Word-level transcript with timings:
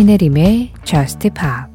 신혜림의 0.00 0.72
Just 0.82 1.28
Pop 1.28 1.70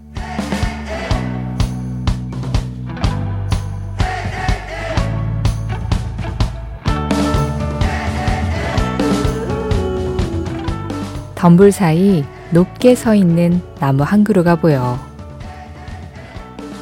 덤불 11.36 11.72
사이 11.72 12.24
높게 12.50 12.96
서 12.96 13.14
있는 13.14 13.62
나무 13.80 14.02
한 14.02 14.24
그루가 14.24 14.56
보여. 14.56 14.98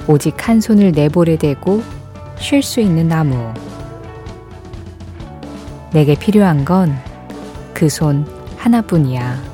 오직 0.07 0.47
한 0.47 0.61
손을 0.61 0.93
내볼에 0.93 1.35
대고 1.35 1.83
쉴 2.37 2.63
수 2.63 2.79
있는 2.79 3.09
나무. 3.09 3.53
내게 5.91 6.15
필요한 6.15 6.63
건 6.63 6.95
그 7.73 7.87
손 7.87 8.25
하나뿐이야. 8.55 9.52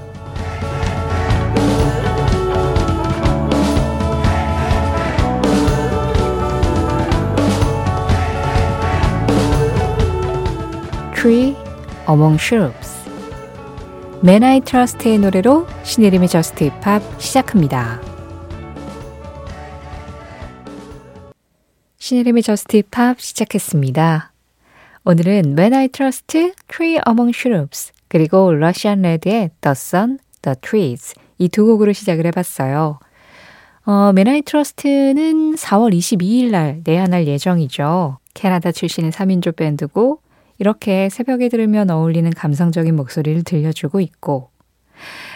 Tree 11.20 11.54
Among 12.08 12.42
Shrubs 12.42 13.10
Men 14.24 14.42
I 14.42 14.62
Trust의 14.62 15.18
노래로 15.18 15.68
신혜림의 15.84 16.30
Just 16.30 16.64
Pop 16.64 17.04
시작합니다. 17.18 18.00
신혜림의 21.98 22.42
Just 22.42 22.78
Pop 22.78 23.20
시작했습니다. 23.20 24.32
오늘은 25.04 25.58
When 25.58 25.74
I 25.74 25.90
Trust, 25.90 26.54
Tree 26.70 27.00
Among 27.06 27.38
Shrubs 27.38 27.92
그리고 28.08 28.52
Russian 28.52 29.04
Red의 29.04 29.50
The 29.60 29.72
Sun, 29.74 30.20
The 30.42 30.56
Trees 30.62 31.16
이 31.38 31.50
두 31.50 31.66
곡으로 31.66 31.92
시작을 31.92 32.28
해봤어요. 32.28 32.98
어, 33.86 34.12
When 34.16 34.30
I 34.30 34.42
Trust는 34.44 35.56
4월 35.56 35.94
22일 35.94 36.52
날 36.52 36.80
내한할 36.86 37.28
예정이죠. 37.28 38.20
캐나다 38.34 38.72
출신의 38.72 39.12
3인조 39.12 39.58
밴드고 39.58 40.22
이렇게 40.60 41.10
새벽에 41.10 41.50
들으면 41.50 41.90
어울리는 41.90 42.30
감성적인 42.30 42.96
목소리를 42.96 43.44
들려주고 43.44 44.00
있고 44.02 44.52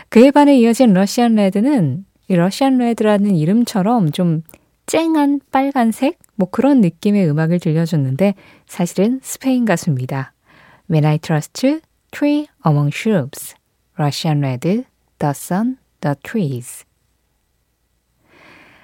그에 0.10 0.32
반해 0.32 0.58
이어진 0.58 0.94
러시안 0.94 1.36
레드는 1.36 2.06
이 2.28 2.36
러시안 2.36 2.78
레드라는 2.78 3.36
이름처럼 3.36 4.12
좀 4.12 4.44
쨍한 4.86 5.42
빨간색 5.52 6.20
뭐 6.36 6.50
그런 6.50 6.82
느낌의 6.82 7.28
음악을 7.30 7.60
들려줬는데 7.60 8.36
사실은 8.66 9.20
스페인 9.24 9.66
가수입니다. 9.66 10.34
When 10.92 11.06
I 11.06 11.18
Trust, 11.18 11.80
Tree 12.12 12.48
Among 12.66 12.92
Shrubs, 12.94 13.56
Russian 13.98 14.44
Red, 14.44 14.86
The 15.20 15.32
Sun, 15.32 15.78
The 16.02 16.16
Trees 16.22 16.84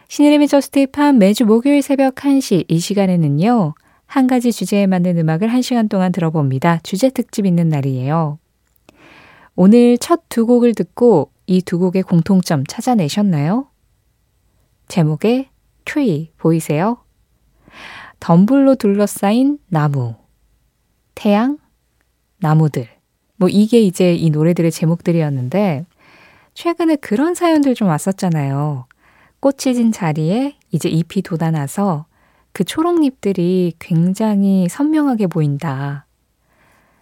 신의림의 0.07 0.47
저스트 0.47 0.79
힙합 0.79 1.15
매주 1.15 1.45
목요일 1.45 1.83
새벽 1.83 2.15
1시 2.15 2.65
이 2.67 2.79
시간에는요. 2.79 3.75
한 4.09 4.25
가지 4.25 4.51
주제에 4.51 4.87
맞는 4.87 5.19
음악을 5.19 5.49
한 5.49 5.61
시간 5.61 5.87
동안 5.87 6.11
들어봅니다. 6.11 6.79
주제 6.81 7.09
특집 7.11 7.45
있는 7.45 7.69
날이에요. 7.69 8.39
오늘 9.55 9.99
첫 9.99 10.23
두 10.29 10.47
곡을 10.47 10.73
듣고 10.73 11.29
이 11.45 11.61
두 11.61 11.77
곡의 11.77 12.01
공통점 12.01 12.63
찾아내셨나요? 12.65 13.67
제목에 14.87 15.49
tree 15.85 16.31
보이세요? 16.37 16.97
덤불로 18.19 18.75
둘러싸인 18.75 19.59
나무, 19.67 20.15
태양, 21.13 21.59
나무들. 22.39 22.87
뭐 23.35 23.47
이게 23.47 23.79
이제 23.79 24.15
이 24.15 24.31
노래들의 24.31 24.71
제목들이었는데 24.71 25.85
최근에 26.55 26.95
그런 26.95 27.35
사연들 27.35 27.75
좀 27.75 27.89
왔었잖아요. 27.89 28.87
꽃이 29.39 29.75
진 29.75 29.91
자리에 29.91 30.55
이제 30.71 30.89
잎이 30.89 31.21
돋아나서 31.21 32.07
그 32.51 32.63
초록잎들이 32.63 33.73
굉장히 33.79 34.67
선명하게 34.69 35.27
보인다. 35.27 36.05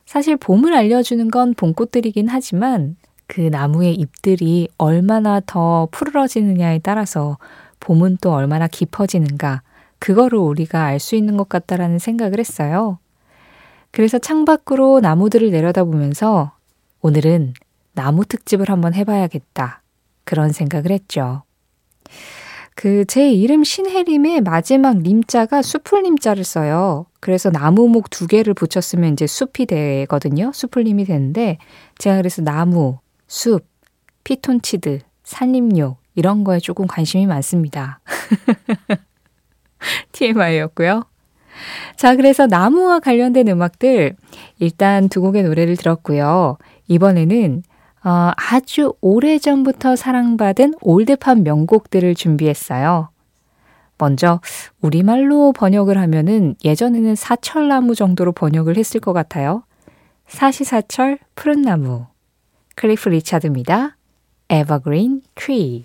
사실 0.06 0.38
봄을 0.38 0.74
알려주는 0.74 1.30
건 1.32 1.54
봄꽃들이긴 1.54 2.30
하지만 2.30 2.96
그 3.28 3.42
나무의 3.42 3.96
잎들이 3.96 4.70
얼마나 4.78 5.42
더 5.46 5.88
푸르러지느냐에 5.92 6.80
따라서 6.80 7.38
봄은 7.80 8.18
또 8.22 8.34
얼마나 8.34 8.68
깊어지는가, 8.68 9.62
그거를 10.00 10.40
우리가 10.40 10.86
알 10.86 11.00
수 11.00 11.16
있는 11.16 11.38
것 11.38 11.50
같다라는 11.50 12.00
생각을 12.00 12.40
했어요. 12.40 13.00
그래서 13.92 14.18
창밖으로 14.18 15.00
나무들을 15.02 15.50
내려다보면서 15.52 16.54
오늘은 17.02 17.54
나무 17.94 18.26
특집을 18.26 18.70
한번 18.70 18.94
해봐야겠다. 18.94 19.82
그런 20.24 20.52
생각을 20.52 20.92
했죠. 20.92 21.44
그 22.78 23.06
제 23.06 23.32
이름 23.32 23.64
신혜림의 23.64 24.42
마지막 24.42 25.00
림자가 25.00 25.64
수풀림자를 25.64 26.44
써요. 26.44 27.08
그래서 27.20 27.50
나무목 27.50 28.12
두 28.12 28.28
개를 28.28 28.54
붙였으면 28.54 29.14
이제 29.14 29.26
숲이 29.26 29.66
되거든요. 29.66 30.52
수풀림이 30.54 31.06
되는데 31.06 31.58
제가 31.98 32.18
그래서 32.18 32.44
나무, 32.44 33.00
숲, 33.26 33.66
피톤치드, 34.24 35.00
산림욕 35.24 35.98
이런 36.14 36.44
거에 36.44 36.60
조금 36.60 36.86
관심이 36.86 37.26
많습니다. 37.26 38.00
TMI였고요. 40.12 41.04
자, 41.96 42.16
그래서 42.16 42.46
나무와 42.46 43.00
관련된 43.00 43.48
음악들 43.48 44.16
일단 44.60 45.10
두 45.10 45.22
곡의 45.22 45.44
노래를 45.44 45.78
들었고요. 45.78 46.60
이번에는 46.88 47.64
어, 48.08 48.32
아주 48.38 48.94
오래전부터 49.02 49.98
사랑받은 49.98 50.76
올드팝 50.80 51.42
명곡들을 51.42 52.16
준비했어요. 52.16 53.10
먼저 53.98 54.40
우리말로 54.80 55.52
번역을 55.52 55.98
하면은 55.98 56.56
예전에는 56.64 57.16
사철나무 57.16 57.96
정도로 57.96 58.32
번역을 58.32 58.78
했을 58.78 59.02
것 59.02 59.12
같아요. 59.12 59.64
사시사철 60.26 61.20
푸른 61.36 61.64
나무. 61.64 62.06
클리프 62.76 63.10
리차드입니다. 63.10 63.98
Evergreen 64.48 65.24
Tree. 65.36 65.84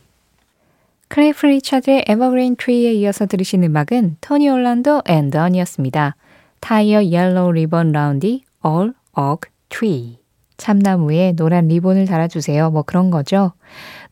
클리프 1.08 1.46
리차드의 1.46 2.04
Evergreen 2.08 2.54
Tree에 2.54 2.92
이어서 2.92 3.26
들으신 3.26 3.64
음악은 3.64 4.18
토니 4.20 4.48
올란도 4.48 5.02
앤 5.06 5.30
던이었습니다. 5.30 6.14
타이어 6.60 7.04
옐로우 7.04 7.50
리본 7.50 7.90
라운디 7.90 8.44
All 8.64 8.94
Oak 9.18 9.50
Tree. 9.68 10.21
참나무에 10.56 11.32
노란 11.32 11.68
리본을 11.68 12.06
달아주세요. 12.06 12.70
뭐 12.70 12.82
그런 12.82 13.10
거죠. 13.10 13.52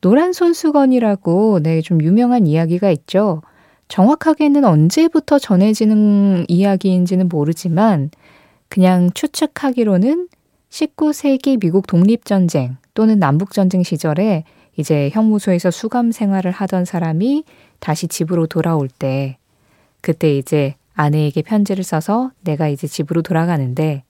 노란 0.00 0.32
손수건이라고 0.32 1.60
네, 1.62 1.80
좀 1.80 2.02
유명한 2.02 2.46
이야기가 2.46 2.90
있죠. 2.90 3.42
정확하게는 3.88 4.64
언제부터 4.64 5.38
전해지는 5.38 6.46
이야기인지는 6.48 7.28
모르지만 7.28 8.10
그냥 8.68 9.10
추측하기로는 9.12 10.28
19세기 10.70 11.60
미국 11.60 11.86
독립전쟁 11.88 12.76
또는 12.94 13.18
남북전쟁 13.18 13.82
시절에 13.82 14.44
이제 14.76 15.10
형무소에서 15.12 15.70
수감 15.70 16.12
생활을 16.12 16.52
하던 16.52 16.84
사람이 16.84 17.44
다시 17.80 18.06
집으로 18.06 18.46
돌아올 18.46 18.88
때 18.88 19.36
그때 20.00 20.36
이제 20.36 20.76
아내에게 20.94 21.42
편지를 21.42 21.82
써서 21.82 22.30
내가 22.42 22.68
이제 22.68 22.86
집으로 22.86 23.22
돌아가는데 23.22 24.04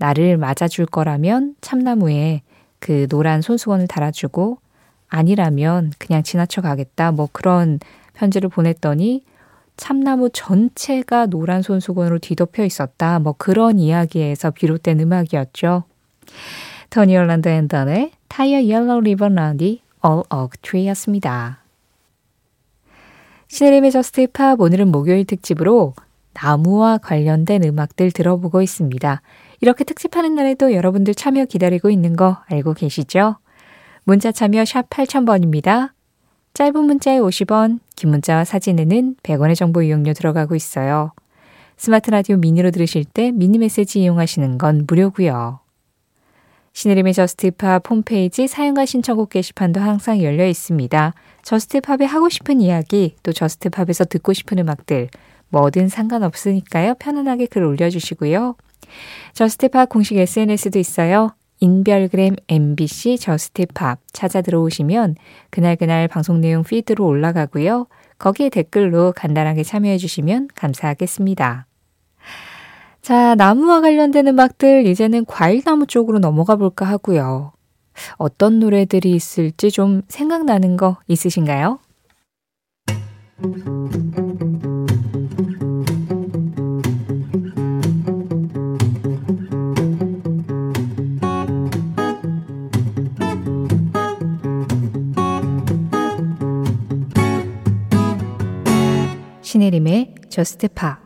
나를 0.00 0.38
맞아줄 0.38 0.86
거라면 0.86 1.54
참나무에 1.60 2.40
그 2.78 3.06
노란 3.08 3.42
손수건을 3.42 3.86
달아주고 3.86 4.58
아니라면 5.08 5.92
그냥 5.98 6.22
지나쳐 6.22 6.62
가겠다. 6.62 7.12
뭐 7.12 7.28
그런 7.30 7.78
편지를 8.14 8.48
보냈더니 8.48 9.22
참나무 9.76 10.30
전체가 10.30 11.26
노란 11.26 11.60
손수건으로 11.60 12.18
뒤덮여 12.18 12.64
있었다. 12.64 13.18
뭐 13.18 13.34
그런 13.36 13.78
이야기에서 13.78 14.50
비롯된 14.50 15.00
음악이었죠. 15.00 15.84
토니 16.88 17.16
얼란드 17.16 17.48
앤던의 17.48 18.12
타이어 18.28 18.64
옐로우 18.64 19.02
리본 19.02 19.34
라운디 19.34 19.82
All 20.04 20.22
Oak 20.32 20.62
Tree였습니다. 20.62 21.58
신혜림의 23.48 23.90
Just 23.90 24.22
Pop 24.22 24.60
오늘은 24.60 24.88
식목일 24.88 25.26
특집으로 25.26 25.92
나무와 26.32 26.96
관련된 26.98 27.64
음악들 27.64 28.12
들어보고 28.12 28.62
있습니다. 28.62 29.20
이렇게 29.60 29.84
특집하는 29.84 30.34
날에도 30.34 30.72
여러분들 30.72 31.14
참여 31.14 31.44
기다리고 31.44 31.90
있는 31.90 32.16
거 32.16 32.38
알고 32.46 32.74
계시죠? 32.74 33.36
문자 34.04 34.32
참여 34.32 34.64
샵 34.64 34.88
8000번입니다. 34.88 35.90
짧은 36.54 36.84
문자에 36.84 37.18
50원, 37.18 37.78
긴 37.94 38.10
문자와 38.10 38.44
사진에는 38.44 39.16
100원의 39.22 39.54
정보 39.54 39.82
이용료 39.82 40.14
들어가고 40.14 40.54
있어요. 40.56 41.12
스마트 41.76 42.10
라디오 42.10 42.36
미니로 42.36 42.70
들으실 42.70 43.04
때 43.04 43.30
미니 43.30 43.58
메시지 43.58 44.02
이용하시는 44.02 44.58
건 44.58 44.84
무료고요. 44.86 45.60
신혜림의 46.72 47.14
Just 47.14 47.56
Pop 47.56 47.88
홈페이지 47.90 48.46
사연과 48.46 48.86
신청곡 48.86 49.30
게시판도 49.30 49.80
항상 49.80 50.22
열려 50.22 50.46
있습니다. 50.46 51.14
Just 51.42 51.74
Pop에 51.74 52.06
하고 52.06 52.28
싶은 52.28 52.60
이야기, 52.60 53.16
또 53.22 53.32
Just 53.32 53.58
Pop에서 53.58 54.04
듣고 54.04 54.32
싶은 54.32 54.58
음악들, 54.58 55.08
뭐든 55.48 55.88
상관없으니까요. 55.88 56.94
편안하게 56.94 57.46
글 57.46 57.64
올려주시고요. 57.64 58.56
Just 59.34 59.65
Pop 59.65 59.88
공식 59.88 60.16
SNS도 60.16 60.78
있어요. 60.78 61.34
인별그램 61.60 62.36
MBC 62.48 63.18
Just 63.18 63.65
Pop 63.65 64.00
찾아 64.12 64.40
들어오시면 64.40 65.16
그날그날 65.50 66.08
방송 66.08 66.40
내용 66.40 66.62
피드로 66.64 67.06
올라가고요. 67.06 67.86
거기에 68.18 68.48
댓글로 68.48 69.12
간단하게 69.12 69.62
참여해 69.62 69.98
주시면 69.98 70.48
감사하겠습니다. 70.54 71.66
자, 73.02 73.34
나무와 73.34 73.80
관련된 73.80 74.28
음악들 74.28 74.86
이제는 74.86 75.24
과일나무 75.24 75.86
쪽으로 75.86 76.18
넘어가 76.18 76.56
볼까 76.56 76.86
하고요. 76.86 77.52
어떤 78.16 78.58
노래들이 78.58 79.12
있을지 79.12 79.70
좀 79.70 80.02
생각나는 80.08 80.76
거 80.76 80.98
있으신가요? 81.08 81.78
신혜림의 99.60 100.14
Just 100.30 100.68
Pop 100.68 100.98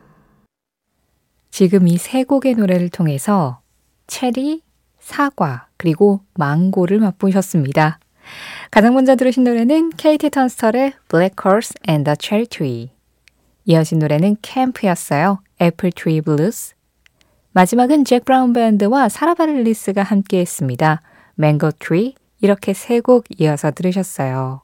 지금 1.51 1.87
이 1.89 1.97
세 1.97 2.23
곡의 2.23 2.55
노래를 2.55 2.87
통해서 2.89 3.59
체리, 4.07 4.61
사과, 4.97 5.67
그리고 5.75 6.21
망고를 6.35 6.99
맛보셨습니다. 6.99 7.99
가장 8.71 8.93
먼저 8.93 9.17
들으신 9.17 9.43
노래는 9.43 9.89
케이티 9.97 10.29
턴스털의 10.29 10.93
Black 11.09 11.35
Horse 11.45 11.73
and 11.89 12.05
the 12.05 12.15
Cherry 12.17 12.47
Tree. 12.47 12.91
이어진 13.65 13.99
노래는 13.99 14.37
캠프였어요. 14.41 15.39
Apple 15.61 15.91
Tree 15.91 16.21
Blues. 16.21 16.75
마지막은 17.51 18.05
잭 18.05 18.23
브라운 18.23 18.53
밴드와 18.53 19.09
사라 19.09 19.32
바렐리스가 19.32 20.01
함께 20.01 20.39
했습니다. 20.39 21.01
Mango 21.37 21.71
Tree. 21.77 22.15
이렇게 22.41 22.73
세 22.73 23.01
곡 23.01 23.25
이어서 23.37 23.71
들으셨어요. 23.71 24.61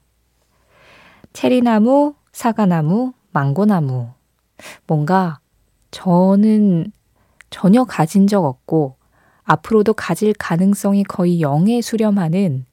체리나무, 1.33 2.15
사과나무, 2.31 3.13
망고나무. 3.31 4.09
뭔가 4.87 5.39
저는 5.91 6.91
전혀 7.49 7.83
가진 7.83 8.27
적 8.27 8.45
없고 8.45 8.95
앞으로도 9.43 9.93
가질 9.93 10.33
가능성이 10.33 11.03
거의 11.03 11.41
0에 11.41 11.81
수렴하는 11.81 12.65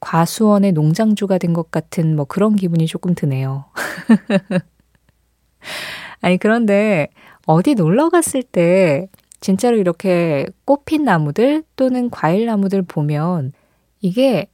과수원의 0.00 0.72
농장주가 0.72 1.38
된 1.38 1.52
것 1.52 1.70
같은 1.70 2.16
뭐 2.16 2.24
그런 2.24 2.56
기분이 2.56 2.86
조금 2.86 3.14
드네요. 3.14 3.66
아니, 6.20 6.38
그런데 6.38 7.08
어디 7.46 7.74
놀러 7.74 8.08
갔을 8.08 8.42
때 8.42 9.08
진짜로 9.40 9.76
이렇게 9.76 10.46
꽃핀 10.64 11.04
나무들 11.04 11.64
또는 11.76 12.10
과일 12.10 12.46
나무들 12.46 12.82
보면 12.82 13.52
이게 14.00 14.46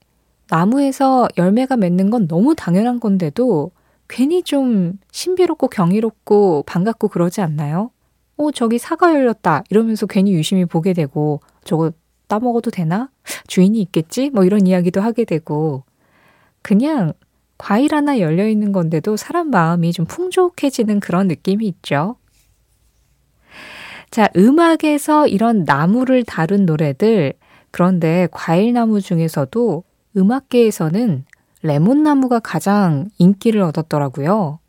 나무에서 0.51 1.29
열매가 1.37 1.77
맺는 1.77 2.11
건 2.11 2.27
너무 2.27 2.55
당연한 2.55 3.01
건데도 3.01 3.71
괜히 4.09 4.43
좀 4.43 4.99
신비롭고 5.13 5.69
경이롭고 5.69 6.65
반갑고 6.67 7.09
그러지 7.09 7.41
않나요? 7.41 7.91
어, 8.39 8.51
저기 8.53 8.79
사과 8.79 9.15
열렸다. 9.15 9.65
이러면서 9.69 10.07
괜히 10.07 10.33
유심히 10.33 10.65
보게 10.65 10.93
되고, 10.93 11.41
저거 11.65 11.93
따먹어도 12.29 12.71
되나? 12.71 13.11
주인이 13.49 13.81
있겠지? 13.81 14.31
뭐 14.31 14.45
이런 14.45 14.67
이야기도 14.67 15.01
하게 15.01 15.25
되고, 15.25 15.85
그냥 16.63 17.13
과일 17.59 17.95
하나 17.95 18.21
열려 18.21 18.49
있는 18.49 18.73
건데도 18.73 19.17
사람 19.17 19.51
마음이 19.51 19.93
좀 19.93 20.07
풍족해지는 20.07 21.01
그런 21.01 21.27
느낌이 21.27 21.67
있죠. 21.67 22.17
자, 24.11 24.29
음악에서 24.37 25.27
이런 25.27 25.65
나무를 25.65 26.23
다룬 26.25 26.65
노래들, 26.65 27.35
그런데 27.71 28.29
과일나무 28.31 29.01
중에서도 29.01 29.85
음악계에서는 30.17 31.25
레몬나무가 31.63 32.39
가장 32.39 33.09
인기를 33.19 33.61
얻었더라고요. 33.63 34.61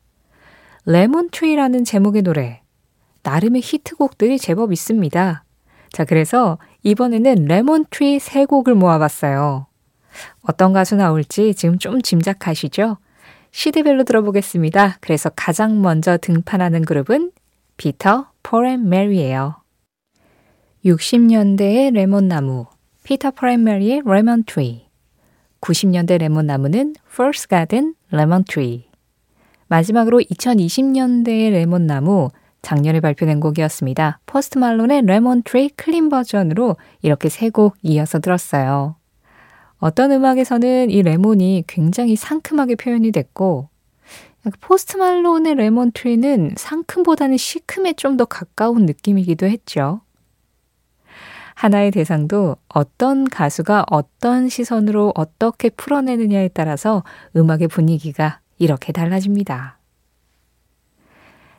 Lemon 0.85 1.18
Tree라는 1.18 1.83
제목의 1.83 2.24
노래. 2.24 2.62
나름의 3.24 3.62
히트곡들이 3.63 4.39
제법 4.39 4.71
있습니다. 4.71 5.44
자, 5.91 6.06
그래서 6.06 6.57
이번에는 6.83 7.45
Lemon 7.45 7.87
Tree 7.87 8.19
세 8.19 8.45
곡을 8.45 8.75
모아봤어요. 8.75 9.68
어떤 10.41 10.74
가수 10.74 10.95
나올지 10.95 11.53
지금 11.53 11.77
좀 11.77 12.01
짐작하시죠? 12.01 12.97
시대별로 13.51 14.03
들어보겠습니다. 14.03 14.97
그래서 15.01 15.30
가장 15.30 15.81
먼저 15.81 16.18
등판하는 16.18 16.85
그룹은 16.85 17.31
피터, 17.77 18.31
폴 18.44 18.66
앤 18.66 18.89
메리예요. 18.89 19.57
60년대의 20.85 21.94
레몬나무, 21.94 22.65
피터 23.03 23.31
폴 23.31 23.47
앤 23.47 23.63
메리의 23.63 24.03
Lemon 24.06 24.44
Tree. 24.44 24.88
90년대 25.61 26.17
레몬나무는 26.17 26.95
Fool's 27.11 27.47
Garden 27.50 27.95
Lemon 28.13 28.44
Tree. 28.44 28.85
마지막으로 29.67 30.19
2020년대의 30.19 31.51
레몬나무, 31.51 32.29
작년에 32.61 33.00
발표된 33.00 33.39
곡이었습니다. 33.39 34.19
포스트 34.25 34.57
말론의 34.57 35.03
Lemon 35.03 35.44
Tree 35.44 35.69
clean 35.69 36.09
버전으로 36.09 36.75
이렇게 37.01 37.29
세 37.29 37.50
곡 37.50 37.75
이어서 37.83 38.19
들었어요. 38.19 38.95
어떤 39.77 40.11
음악에서는 40.11 40.89
이 40.89 41.01
레몬이 41.03 41.63
굉장히 41.67 42.15
상큼하게 42.15 42.75
표현이 42.75 43.11
됐고, 43.11 43.69
포스트 44.61 44.97
말론의 44.97 45.56
Lemon 45.56 45.91
Tree는 45.91 46.53
상큼보다는 46.57 47.38
시큼에 47.38 47.94
좀 47.94 48.17
더 48.17 48.25
가까운 48.25 48.85
느낌이기도 48.85 49.45
했죠. 49.45 50.01
하나의 51.59 51.91
대상도 51.91 52.56
어떤 52.69 53.25
가수가 53.25 53.88
어떤 53.91 54.47
시선으로 54.47 55.11
어떻게 55.13 55.69
풀어내느냐에 55.69 56.47
따라서 56.53 57.03
음악의 57.35 57.67
분위기가 57.67 58.39
이렇게 58.59 58.94
달라집니다. 58.94 59.77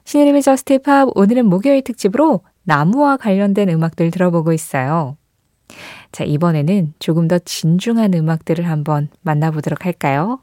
신혜림의 0.05 0.41
저스트 0.41 0.79
팝 0.79 1.11
오늘은 1.15 1.45
목요일 1.45 1.85
특집으로 1.85 2.41
나무와 2.63 3.19
관련된 3.19 3.69
음악들 3.69 4.11
들어보고 4.11 4.55
있어요. 4.55 5.19
자, 6.13 6.25
이번에는 6.25 6.95
조금 6.99 7.29
더 7.29 7.39
진중한 7.39 8.15
음악들을 8.15 8.67
한번 8.67 9.09
만나보도록 9.21 9.85
할까요? 9.85 10.41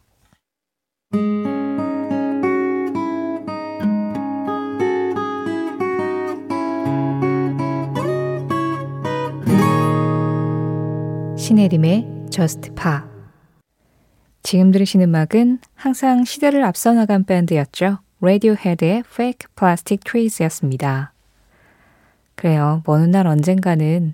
신혜림의 11.58 12.28
Just 12.30 12.70
Pop 12.76 13.00
지금 14.44 14.70
들으신 14.72 15.02
음악은 15.02 15.58
항상 15.74 16.24
시대를 16.24 16.64
앞서 16.64 16.94
나간 16.94 17.24
밴드였죠. 17.24 17.98
라디오헤드의 18.22 19.00
Fake 19.12 19.48
Plastic 19.58 20.04
Trees였습니다. 20.06 21.14
그래요. 22.36 22.84
먼날 22.86 23.26
언젠가는 23.26 24.14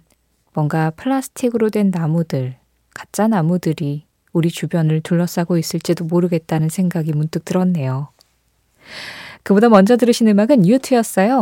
뭔가 0.54 0.92
플라스틱으로 0.92 1.70
된 1.70 1.92
나무들, 1.92 2.56
가짜 2.94 3.28
나무들이 3.28 4.06
우리 4.32 4.50
주변을 4.50 5.02
둘러싸고 5.02 5.58
있을지도 5.58 6.06
모르겠다는 6.06 6.70
생각이 6.70 7.12
문득 7.12 7.44
들었네요. 7.44 8.08
그보다 9.44 9.68
먼저 9.68 9.98
들으신 9.98 10.30
음악은. 10.30 10.64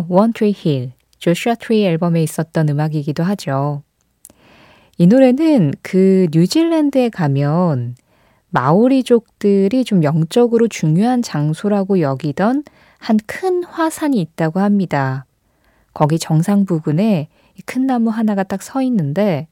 One 0.09 0.33
Tree 0.33 0.55
Hill, 0.65 0.93
Joshua 1.19 1.55
Tree 1.55 1.85
앨범에 1.85 2.23
있었던 2.23 2.69
음악이기도 2.69 3.21
하죠. 3.21 3.83
이 5.01 5.07
노래는 5.07 5.73
그 5.81 6.27
뉴질랜드에 6.31 7.09
가면 7.09 7.95
마오리족들이 8.51 9.83
좀 9.83 10.03
영적으로 10.03 10.67
중요한 10.67 11.23
장소라고 11.23 12.01
여기던 12.01 12.63
한 12.99 13.17
큰 13.25 13.63
화산이 13.63 14.21
있다고 14.21 14.59
합니다. 14.59 15.25
거기 15.95 16.19
정상 16.19 16.65
부근에 16.65 17.29
큰 17.65 17.87
나무 17.87 18.11
하나가 18.11 18.43
딱 18.43 18.61
서 18.61 18.83
있는데 18.83 19.47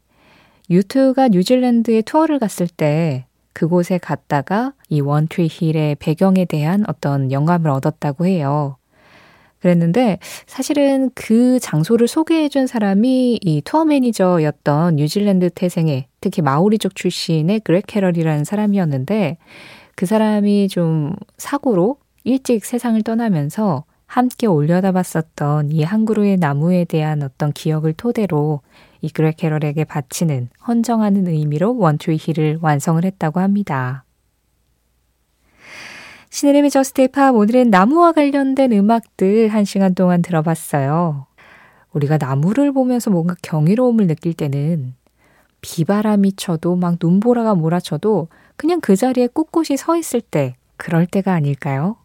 U2가 0.69 1.29
뉴질랜드에 1.29 2.03
투어를 2.03 2.37
갔을 2.37 2.67
때 2.67 3.25
그곳에 3.53 3.97
갔다가 3.97 4.73
이 4.87 5.01
One 5.01 5.21
Tree 5.21 5.47
Hill의 5.49 5.95
배경에 5.95 6.45
대한 6.45 6.83
어떤 6.87 7.31
영감을 7.31 7.71
얻었다고 7.71 8.27
해요. 8.27 8.77
그랬는데 9.61 10.19
사실은 10.47 11.09
그 11.15 11.59
장소를 11.59 12.07
소개해준 12.07 12.67
사람이 12.67 13.39
이 13.41 13.61
투어 13.63 13.85
매니저였던 13.85 14.95
뉴질랜드 14.95 15.49
태생의 15.51 16.05
특히 16.21 16.41
마오리족 16.41 16.95
출신의 16.95 17.61
그렉 17.61 17.85
캐럴이라는 17.87 18.43
사람이었는데 18.43 19.37
그 19.95 20.05
사람이 20.05 20.69
좀 20.69 21.13
사고로 21.37 21.97
일찍 22.23 22.63
세상을 22.65 23.01
떠나면서 23.03 23.83
함께 24.05 24.47
올려다봤었던 24.47 25.71
이 25.71 25.83
한 25.83 26.05
그루의 26.05 26.37
나무에 26.37 26.85
대한 26.85 27.21
어떤 27.21 27.51
기억을 27.53 27.93
토대로 27.93 28.61
이 29.01 29.09
그렉 29.09 29.37
캐럴에게 29.37 29.83
바치는 29.85 30.49
헌정하는 30.67 31.27
의미로 31.27 31.77
One 31.77 31.94
Tree 31.94 32.17
Hill을 32.19 32.59
완성을 32.61 33.03
했다고 33.03 33.39
합니다. 33.39 34.03
시네림의 36.29 36.69
저스트 36.69 37.07
팝 37.09 37.35
오늘은 37.35 37.71
나무와 37.71 38.11
관련된 38.11 38.71
음악들 38.71 39.47
한 39.49 39.65
시간 39.65 39.95
동안 39.95 40.21
들어봤어요. 40.21 41.25
우리가 41.91 42.17
나무를 42.17 42.71
보면서 42.71 43.09
뭔가 43.09 43.35
경이로움을 43.41 44.05
느낄 44.05 44.33
때는 44.35 44.93
비바람이 45.61 46.33
쳐도 46.33 46.75
막 46.75 46.97
눈보라가 47.01 47.55
몰아쳐도 47.55 48.27
그냥 48.55 48.79
그 48.79 48.95
자리에 48.95 49.27
꿋꿋이 49.27 49.75
서 49.77 49.97
있을 49.97 50.21
때 50.21 50.55
그럴 50.77 51.07
때가 51.07 51.33
아닐까요? 51.33 51.97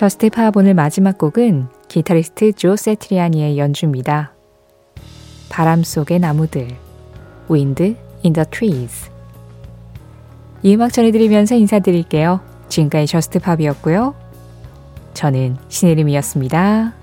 Just 0.00 0.30
Pop 0.30 0.56
오늘 0.56 0.72
마지막 0.72 1.18
곡은 1.18 1.68
기타리스트 1.88 2.54
조 2.54 2.74
새트리아니의 2.74 3.58
연주입니다. 3.58 4.32
바람 5.50 5.82
속의 5.82 6.20
나무들 6.20 6.68
Wind 7.50 7.96
in 8.24 8.32
the 8.32 8.46
Trees 8.50 9.10
이 10.62 10.74
음악 10.74 10.94
전해드리면서 10.94 11.54
인사드릴게요. 11.54 12.40
지금까지 12.70 13.08
Just 13.08 13.40
Pop이었고요. 13.40 14.14
저는 15.12 15.58
신혜림이었습니다. 15.68 16.99